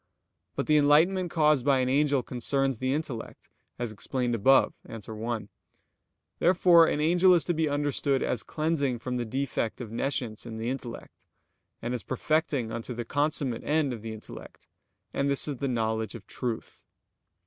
[0.55, 4.97] But the enlightenment caused by an angel concerns the intellect, as explained above (A.
[4.99, 5.49] 1);
[6.39, 10.57] therefore an angel is to be understood as cleansing from the defect of nescience in
[10.57, 11.27] the intellect;
[11.83, 14.67] and as perfecting unto the consummate end of the intellect,
[15.13, 16.83] and this is the knowledge of truth.